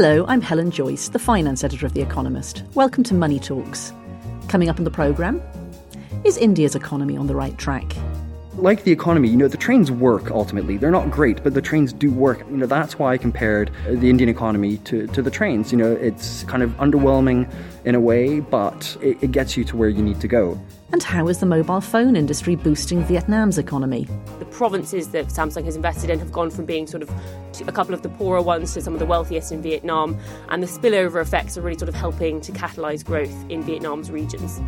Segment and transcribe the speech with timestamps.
[0.00, 2.62] Hello, I'm Helen Joyce, the finance editor of The Economist.
[2.74, 3.92] Welcome to Money Talks.
[4.46, 5.42] Coming up in the programme,
[6.22, 7.96] is India's economy on the right track?
[8.58, 10.76] Like the economy, you know, the trains work ultimately.
[10.76, 12.40] They're not great, but the trains do work.
[12.50, 15.72] You know, that's why I compared the Indian economy to, to the trains.
[15.72, 17.50] You know, it's kind of underwhelming
[17.84, 20.60] in a way, but it, it gets you to where you need to go.
[20.90, 24.08] And how is the mobile phone industry boosting Vietnam's economy?
[24.38, 27.10] The provinces that Samsung has invested in have gone from being sort of
[27.66, 30.66] a couple of the poorer ones to some of the wealthiest in Vietnam, and the
[30.66, 34.60] spillover effects are really sort of helping to catalyse growth in Vietnam's regions.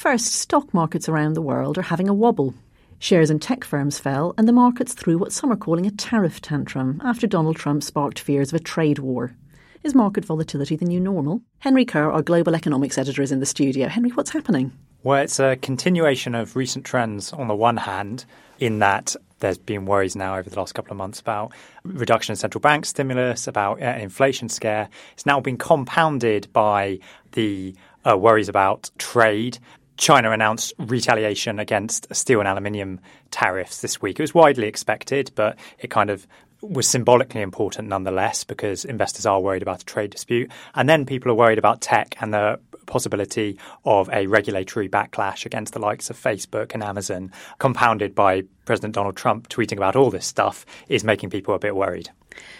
[0.00, 2.54] First, stock markets around the world are having a wobble.
[2.98, 6.40] Shares in tech firms fell, and the markets threw what some are calling a tariff
[6.40, 9.36] tantrum after Donald Trump sparked fears of a trade war.
[9.82, 11.42] Is market volatility the new normal?
[11.58, 13.88] Henry Curr, our global economics editor, is in the studio.
[13.88, 14.72] Henry, what's happening?
[15.02, 18.24] Well, it's a continuation of recent trends on the one hand,
[18.58, 21.52] in that there's been worries now over the last couple of months about
[21.84, 24.88] reduction in central bank stimulus, about uh, inflation scare.
[25.12, 27.00] It's now been compounded by
[27.32, 27.74] the
[28.08, 29.58] uh, worries about trade
[30.00, 34.18] China announced retaliation against steel and aluminium tariffs this week.
[34.18, 36.26] It was widely expected, but it kind of
[36.62, 40.50] was symbolically important nonetheless because investors are worried about a trade dispute.
[40.74, 42.58] And then people are worried about tech and the
[42.90, 48.94] possibility of a regulatory backlash against the likes of Facebook and Amazon, compounded by President
[48.94, 52.10] Donald Trump tweeting about all this stuff, is making people a bit worried.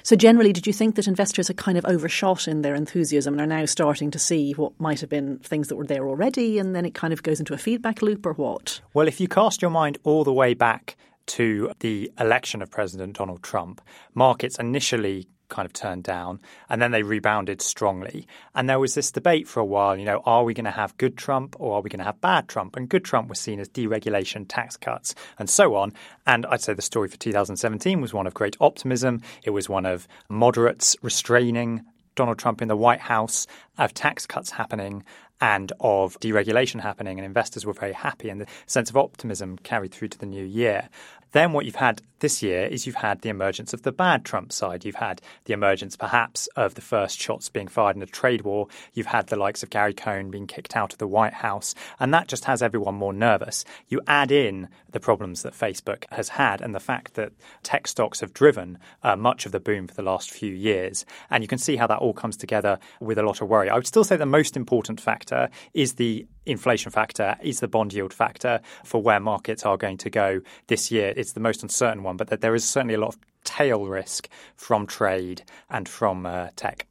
[0.02, 3.42] So, generally, did you think that investors are kind of overshot in their enthusiasm and
[3.42, 6.74] are now starting to see what might have been things that were there already, and
[6.74, 8.80] then it kind of goes into a feedback loop, or what?
[8.94, 13.16] Well, if you cast your mind all the way back to the election of President
[13.16, 13.80] Donald Trump,
[14.14, 18.26] markets initially kind of turned down and then they rebounded strongly.
[18.54, 20.96] And there was this debate for a while, you know, are we going to have
[20.96, 22.76] good Trump or are we going to have bad Trump?
[22.76, 25.92] And good Trump was seen as deregulation, tax cuts, and so on.
[26.26, 29.20] And I'd say the story for 2017 was one of great optimism.
[29.44, 31.84] It was one of moderates restraining
[32.14, 33.46] Donald Trump in the White House,
[33.78, 35.04] of tax cuts happening,
[35.40, 39.92] and of deregulation happening, and investors were very happy, and the sense of optimism carried
[39.92, 40.88] through to the new year.
[41.32, 44.52] Then what you've had this year is you've had the emergence of the bad Trump
[44.52, 44.84] side.
[44.84, 48.68] You've had the emergence, perhaps, of the first shots being fired in a trade war.
[48.92, 51.74] You've had the likes of Gary Cohn being kicked out of the White House.
[51.98, 53.64] And that just has everyone more nervous.
[53.88, 57.32] You add in the problems that Facebook has had and the fact that
[57.62, 61.04] tech stocks have driven uh, much of the boom for the last few years.
[61.30, 63.70] And you can see how that all comes together with a lot of worry.
[63.70, 67.92] I would still say the most important factor is the inflation factor, is the bond
[67.92, 71.12] yield factor for where markets are going to go this year.
[71.16, 74.86] It's the most uncertain one, but there is certainly a lot of tail risk from
[74.86, 76.86] trade and from uh, tech.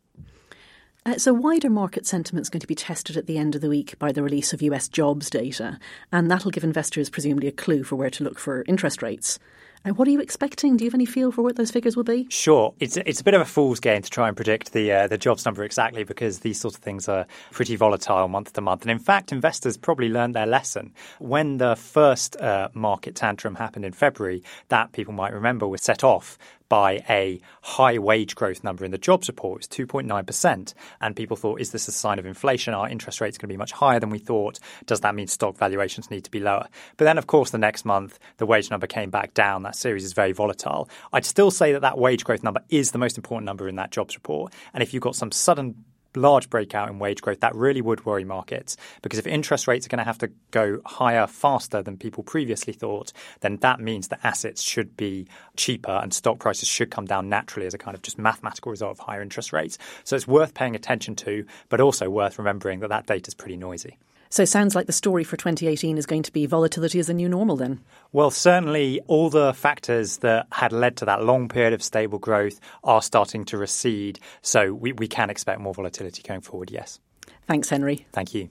[1.06, 3.70] Uh, so, wider market sentiment is going to be tested at the end of the
[3.70, 5.80] week by the release of US jobs data,
[6.12, 9.40] and that'll give investors presumably a clue for where to look for interest rates.
[9.86, 10.76] And what are you expecting?
[10.76, 12.28] Do you have any feel for what those figures will be?
[12.30, 12.74] Sure.
[12.80, 15.18] It's it's a bit of a fool's game to try and predict the uh, the
[15.18, 18.82] jobs number exactly because these sorts of things are pretty volatile month to month.
[18.82, 23.86] And in fact, investors probably learned their lesson when the first uh, market tantrum happened
[23.86, 24.44] in February.
[24.68, 26.38] That people might remember was set off
[26.70, 29.64] by a high wage growth number in the jobs report.
[29.64, 30.74] It was 2.9%.
[31.02, 32.74] And people thought, is this a sign of inflation?
[32.74, 34.60] Our interest rates going to be much higher than we thought?
[34.86, 36.68] Does that mean stock valuations need to be lower?
[36.98, 39.64] But then, of course, the next month, the wage number came back down.
[39.64, 40.90] That series is very volatile.
[41.12, 43.92] I'd still say that that wage growth number is the most important number in that
[43.92, 44.54] jobs report.
[44.74, 45.84] And if you've got some sudden
[46.16, 48.78] large breakout in wage growth, that really would worry markets.
[49.02, 52.74] Because if interest rates are going to have to go higher faster than people previously
[52.74, 57.30] thought, then that means that assets should be cheaper and stock prices should come down
[57.30, 59.78] naturally as a kind of just mathematical result of higher interest rates.
[60.04, 63.58] So it's worth paying attention to, but also worth remembering that that data is pretty
[63.58, 63.98] noisy.
[64.32, 67.14] So it sounds like the story for 2018 is going to be volatility as a
[67.16, 67.80] new normal then.
[68.12, 72.60] Well, certainly all the factors that had led to that long period of stable growth
[72.84, 74.20] are starting to recede.
[74.44, 77.00] So we, we can expect more volatility going forward, yes.
[77.48, 78.06] Thanks, Henry.
[78.12, 78.50] Thank you.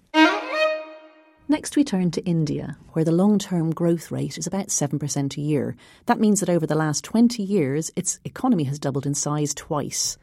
[1.50, 5.40] Next, we turn to India, where the long term growth rate is about 7% a
[5.40, 5.76] year.
[6.06, 10.18] That means that over the last 20 years, its economy has doubled in size twice.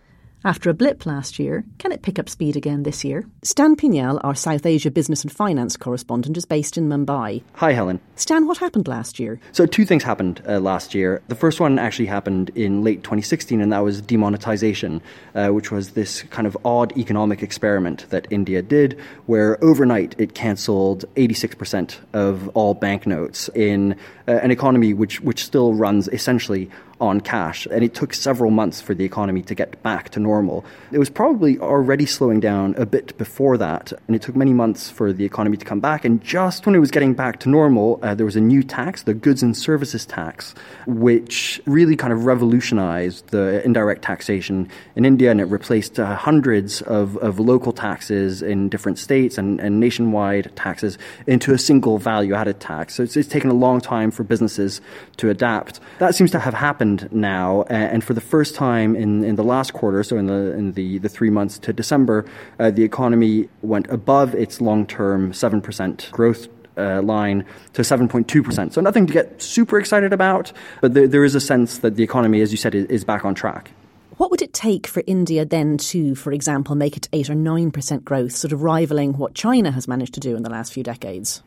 [0.45, 3.25] After a blip last year, can it pick up speed again this year?
[3.41, 7.41] Stan Pignal, our South Asia business and finance correspondent, is based in Mumbai.
[7.53, 7.99] Hi, Helen.
[8.15, 9.39] Stan, what happened last year?
[9.53, 11.23] So, two things happened uh, last year.
[11.29, 15.01] The first one actually happened in late 2016, and that was demonetization,
[15.33, 20.35] uh, which was this kind of odd economic experiment that India did, where overnight it
[20.35, 23.93] cancelled 86% of all banknotes in
[24.27, 26.69] uh, an economy which, which still runs essentially
[26.99, 27.67] on cash.
[27.71, 30.63] And it took several months for the economy to get back to normal.
[30.91, 34.89] It was probably already slowing down a bit before that, and it took many months
[34.89, 36.05] for the economy to come back.
[36.05, 39.03] And just when it was getting back to normal, uh, there was a new tax,
[39.03, 40.55] the goods and services tax,
[40.87, 46.81] which really kind of revolutionized the indirect taxation in India, and it replaced uh, hundreds
[46.83, 50.97] of, of local taxes in different states and, and nationwide taxes
[51.27, 52.95] into a single value added tax.
[52.95, 54.81] So it's, it's taken a long time for businesses
[55.17, 55.79] to adapt.
[55.99, 59.43] That seems to have happened happened now, and for the first time in, in the
[59.43, 62.25] last quarter, so in the in the, the three months to December,
[62.59, 66.47] uh, the economy went above its long term seven percent growth
[66.77, 68.73] uh, line to 7.2%.
[68.73, 70.51] So nothing to get super excited about,
[70.81, 73.23] but there, there is a sense that the economy, as you said, is, is, back
[73.23, 73.71] on track.
[74.17, 78.03] What would it take for India then to, for example, make it 8 or 9%
[78.03, 81.41] growth, sort of rivaling what China has managed to do in the last few decades?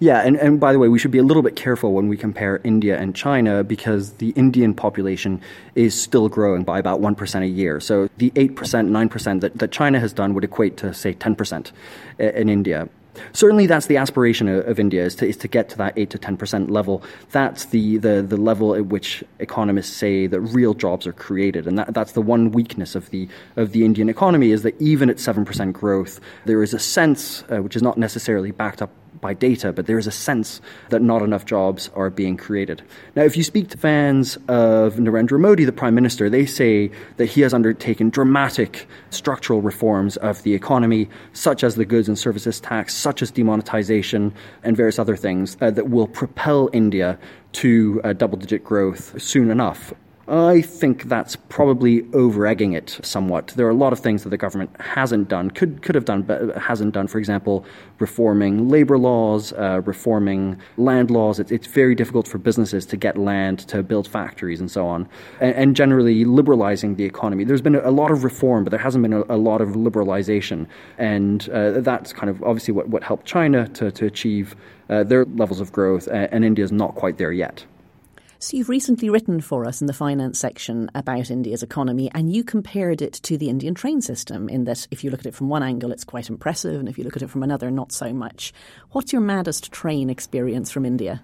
[0.00, 2.16] Yeah, and, and by the way, we should be a little bit careful when we
[2.16, 5.40] compare India and China because the Indian population
[5.74, 7.80] is still growing by about 1% a year.
[7.80, 11.72] So the 8%, 9% that, that China has done would equate to, say, 10%
[12.18, 12.88] in India.
[13.32, 16.18] Certainly, that's the aspiration of, India is to, is to get to that eight to
[16.18, 17.02] ten percent level.
[17.30, 21.78] That's the, the, the level at which economists say that real jobs are created, and
[21.78, 25.20] that, that's the one weakness of the of the Indian economy is that even at
[25.20, 28.90] seven percent growth, there is a sense uh, which is not necessarily backed up
[29.22, 30.60] by data, but there is a sense
[30.90, 32.82] that not enough jobs are being created.
[33.16, 37.26] Now, if you speak to fans of Narendra Modi, the Prime Minister, they say that
[37.26, 42.60] he has undertaken dramatic structural reforms of the economy, such as the goods and services
[42.60, 44.34] tax, such as demonetization,
[44.64, 47.18] and various other things uh, that will propel India
[47.52, 49.94] to uh, double digit growth soon enough.
[50.28, 53.48] I think that's probably over egging it somewhat.
[53.48, 56.22] There are a lot of things that the government hasn't done, could could have done,
[56.22, 57.08] but hasn't done.
[57.08, 57.64] For example,
[57.98, 61.40] reforming labor laws, uh, reforming land laws.
[61.40, 65.08] It's, it's very difficult for businesses to get land to build factories and so on,
[65.40, 67.42] and, and generally liberalizing the economy.
[67.42, 70.68] There's been a, lot of reform, but there hasn't been a, a lot of liberalization,
[70.98, 74.54] and uh, that's kind of obviously what, what helped China to, to achieve
[74.88, 77.64] uh, their levels of growth, and India is not quite there yet.
[78.42, 82.42] So you've recently written for us in the finance section about India's economy and you
[82.42, 85.48] compared it to the Indian train system in that if you look at it from
[85.48, 88.12] one angle it's quite impressive and if you look at it from another not so
[88.12, 88.52] much.
[88.90, 91.22] What's your maddest train experience from India?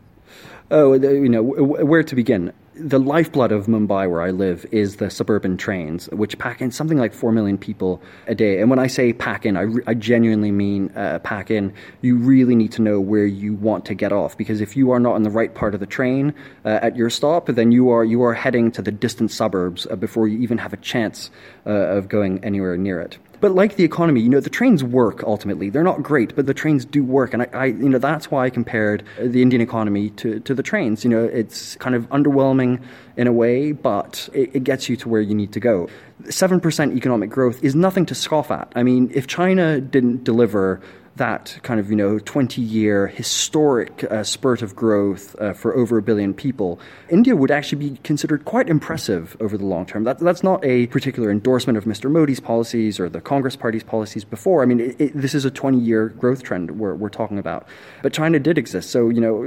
[0.70, 2.52] Oh, you know, where to begin?
[2.78, 6.98] The lifeblood of Mumbai, where I live, is the suburban trains, which pack in something
[6.98, 8.60] like 4 million people a day.
[8.60, 11.72] And when I say pack in, I, re- I genuinely mean uh, pack in.
[12.02, 15.00] You really need to know where you want to get off because if you are
[15.00, 16.34] not in the right part of the train
[16.64, 19.96] uh, at your stop, then you are, you are heading to the distant suburbs uh,
[19.96, 21.30] before you even have a chance
[21.66, 23.18] uh, of going anywhere near it.
[23.40, 25.70] But like the economy, you know, the trains work ultimately.
[25.70, 27.32] They're not great, but the trains do work.
[27.32, 30.62] And I, I, you know, that's why I compared the Indian economy to, to the
[30.62, 31.04] trains.
[31.04, 32.82] You know, it's kind of underwhelming
[33.16, 35.88] in a way, but it, it gets you to where you need to go.
[36.24, 38.72] 7% economic growth is nothing to scoff at.
[38.74, 40.80] I mean, if China didn't deliver
[41.18, 45.98] that kind of you know 20 year historic uh, spurt of growth uh, for over
[45.98, 50.04] a billion people, India would actually be considered quite impressive over the long term.
[50.04, 52.10] That, that's not a particular endorsement of Mr.
[52.10, 54.62] Modi's policies or the Congress Party's policies before.
[54.62, 57.66] I mean, it, it, this is a 20 year growth trend we're, we're talking about.
[58.02, 58.90] But China did exist.
[58.90, 59.44] So, you know,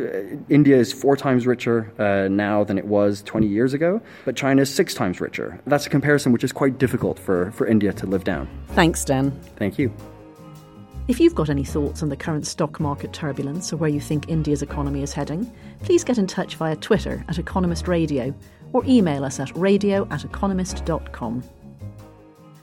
[0.50, 4.62] India is four times richer uh, now than it was 20 years ago, but China
[4.62, 5.60] is six times richer.
[5.66, 8.48] That's a comparison which is quite difficult for, for India to live down.
[8.70, 9.32] Thanks, Dan.
[9.58, 9.92] Thank you.
[11.12, 14.30] If you've got any thoughts on the current stock market turbulence or where you think
[14.30, 15.53] India's economy is heading,
[15.84, 18.34] please get in touch via Twitter at Economist Radio
[18.72, 21.44] or email us at radio at economist.com.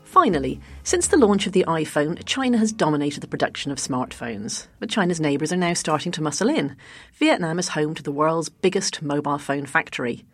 [0.02, 4.66] Finally, since the launch of the iPhone, China has dominated the production of smartphones.
[4.78, 6.74] But China's neighbours are now starting to muscle in.
[7.16, 10.24] Vietnam is home to the world's biggest mobile phone factory.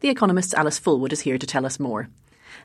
[0.00, 2.08] The Economist's Alice Fulwood is here to tell us more.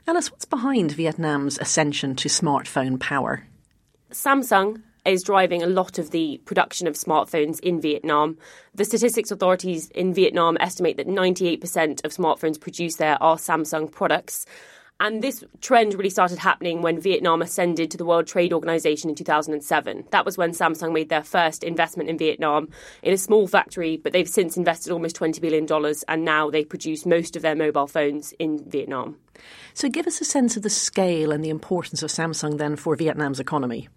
[0.06, 3.44] Alice, what's behind Vietnam's ascension to smartphone power?
[4.10, 8.38] Samsung is driving a lot of the production of smartphones in Vietnam.
[8.74, 14.46] The statistics authorities in Vietnam estimate that 98% of smartphones produced there are Samsung products.
[15.00, 19.14] And this trend really started happening when Vietnam ascended to the World Trade Organization in
[19.14, 20.04] 2007.
[20.10, 22.68] That was when Samsung made their first investment in Vietnam
[23.02, 25.68] in a small factory, but they've since invested almost $20 billion
[26.08, 29.16] and now they produce most of their mobile phones in Vietnam.
[29.72, 32.96] So, give us a sense of the scale and the importance of Samsung then for
[32.96, 33.88] Vietnam's economy.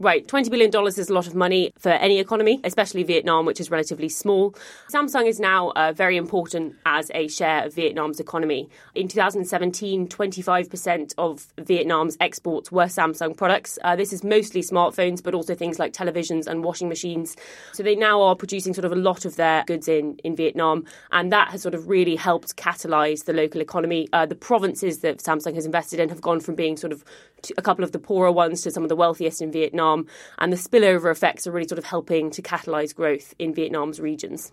[0.00, 3.68] Right, $20 billion is a lot of money for any economy, especially Vietnam, which is
[3.68, 4.54] relatively small.
[4.88, 8.68] Samsung is now uh, very important as a share of Vietnam's economy.
[8.94, 13.76] In 2017, 25% of Vietnam's exports were Samsung products.
[13.82, 17.36] Uh, this is mostly smartphones, but also things like televisions and washing machines.
[17.72, 20.84] So they now are producing sort of a lot of their goods in, in Vietnam,
[21.10, 24.08] and that has sort of really helped catalyse the local economy.
[24.12, 27.04] Uh, the provinces that Samsung has invested in have gone from being sort of
[27.56, 29.87] a couple of the poorer ones to some of the wealthiest in Vietnam.
[30.38, 34.52] And the spillover effects are really sort of helping to catalyse growth in Vietnam's regions.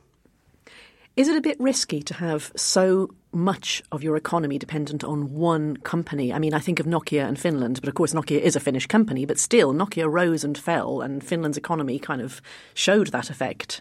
[1.16, 5.78] Is it a bit risky to have so much of your economy dependent on one
[5.78, 6.34] company?
[6.34, 8.86] I mean, I think of Nokia and Finland, but of course, Nokia is a Finnish
[8.88, 12.42] company, but still, Nokia rose and fell, and Finland's economy kind of
[12.74, 13.80] showed that effect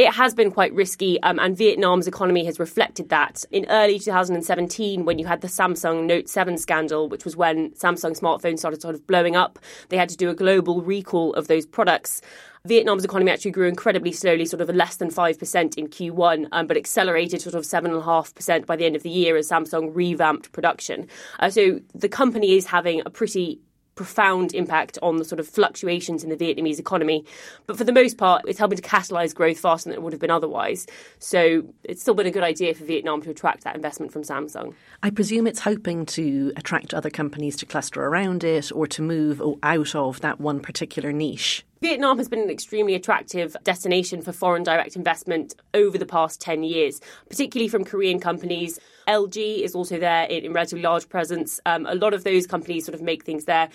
[0.00, 3.44] it has been quite risky, um, and Vietnam's economy has reflected that.
[3.50, 8.18] In early 2017, when you had the Samsung Note 7 scandal, which was when Samsung
[8.18, 9.58] smartphones started sort of blowing up,
[9.90, 12.22] they had to do a global recall of those products.
[12.64, 16.78] Vietnam's economy actually grew incredibly slowly, sort of less than 5% in Q1, um, but
[16.78, 21.08] accelerated sort of 7.5% by the end of the year as Samsung revamped production.
[21.40, 23.60] Uh, so the company is having a pretty
[24.00, 27.22] profound impact on the sort of fluctuations in the Vietnamese economy.
[27.66, 30.20] But for the most part, it's helping to catalyse growth faster than it would have
[30.20, 30.86] been otherwise.
[31.18, 34.72] So it's still been a good idea for Vietnam to attract that investment from Samsung.
[35.02, 39.42] I presume it's hoping to attract other companies to cluster around it or to move
[39.62, 41.62] out of that one particular niche.
[41.82, 46.62] Vietnam has been an extremely attractive destination for foreign direct investment over the past 10
[46.62, 48.78] years, particularly from Korean companies.
[49.08, 51.58] LG is also there in, relatively large presence.
[51.64, 53.70] Um, a lot of those companies sort of make things there.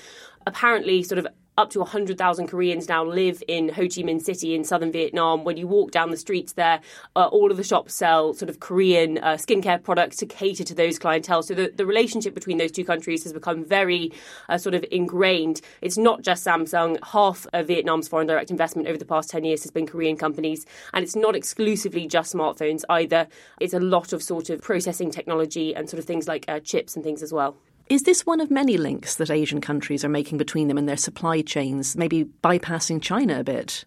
[0.45, 1.25] Apparently, sort of
[1.57, 5.43] up to 100,000 Koreans now live in Ho Chi Minh City in southern Vietnam.
[5.43, 6.81] When you walk down the streets there,
[7.15, 10.75] uh, all of the shops sell sort of Korean uh, skincare products to cater to
[10.75, 11.43] those clientele.
[11.43, 14.11] So the, the relationship between those two countries has become very
[14.49, 15.61] uh, sort of ingrained.
[15.81, 16.97] It's not just Samsung.
[17.03, 20.65] Half of Vietnam's foreign direct investment over the past 10 years has been Korean companies.
[20.93, 23.27] And it's not exclusively just smartphones either.
[23.61, 26.95] It's a lot of sort of processing technology and sort of things like uh, chips
[26.95, 27.55] and things as well.
[27.87, 30.97] Is this one of many links that Asian countries are making between them and their
[30.97, 33.85] supply chains, maybe bypassing China a bit?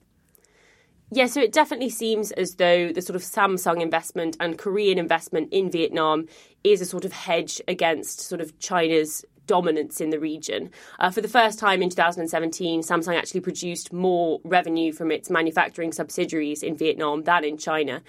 [1.11, 5.52] Yeah, so it definitely seems as though the sort of Samsung investment and Korean investment
[5.52, 6.26] in Vietnam
[6.62, 10.71] is a sort of hedge against sort of China's dominance in the region.
[11.00, 15.90] Uh, for the first time in 2017, Samsung actually produced more revenue from its manufacturing
[15.90, 18.02] subsidiaries in Vietnam than in China.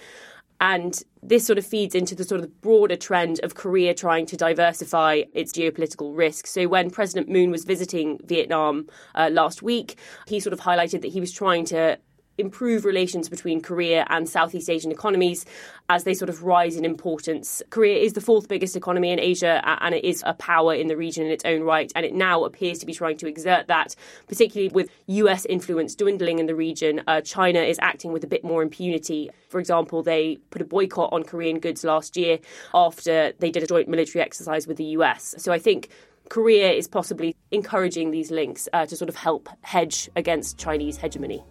[0.62, 4.38] And this sort of feeds into the sort of broader trend of Korea trying to
[4.38, 6.48] diversify its geopolitical risk.
[6.48, 9.98] So when President Moon was visiting Vietnam uh, last week,
[10.28, 11.98] he sort of highlighted that he was trying to
[12.40, 15.46] improve relations between Korea and Southeast Asian economies
[15.90, 17.62] as they sort of rise in importance.
[17.70, 20.96] Korea is the fourth biggest economy in Asia and it is a power in the
[20.96, 21.92] region in its own right.
[21.96, 23.96] And it now appears to be trying to exert that,
[24.28, 27.02] particularly with US influence dwindling in the region.
[27.08, 29.30] Uh, China is acting with a bit more impunity.
[29.50, 32.40] For example, they put a boycott on Korean goods last year
[32.74, 35.36] after they did a joint military exercise with the US.
[35.38, 35.90] So I think
[36.30, 41.44] Korea is possibly encouraging these links uh, to sort of help hedge against Chinese hegemony.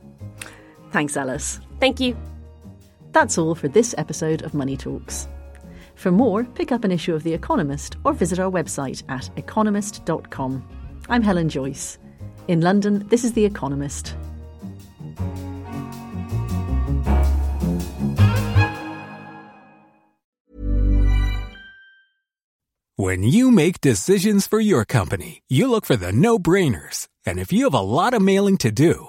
[0.90, 1.60] Thanks, Alice.
[1.80, 2.16] Thank you.
[3.12, 5.28] That's all for this episode of Money Talks.
[5.94, 10.66] For more, pick up an issue of The Economist or visit our website at economist.com.
[11.08, 11.98] I'm Helen Joyce.
[12.46, 14.14] In London, this is The Economist.
[23.00, 27.06] When you make decisions for your company, you look for the no brainers.
[27.24, 29.08] And if you have a lot of mailing to do,